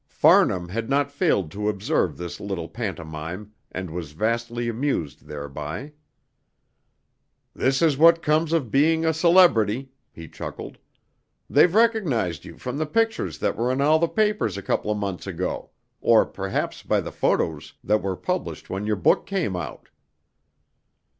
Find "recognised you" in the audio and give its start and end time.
11.75-12.57